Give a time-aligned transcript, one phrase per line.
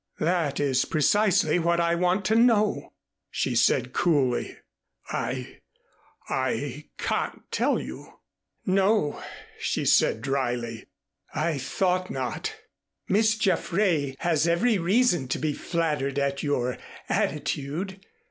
[0.17, 2.93] "That is precisely what I want to know,"
[3.29, 4.57] she said coolly.
[5.11, 5.59] "I
[6.27, 8.11] I can't tell you."
[8.65, 9.21] "No,"
[9.59, 10.87] she said dryly.
[11.35, 12.55] "I thought not.
[13.09, 18.03] Miss Jaffray has every reason to be flattered at your attitude.